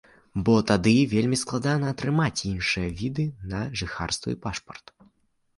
[0.45, 4.95] Бо тады вельмі складана атрымаць іншыя віды на жыхарства і пашпарт.